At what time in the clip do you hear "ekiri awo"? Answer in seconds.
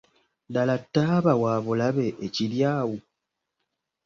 2.25-2.95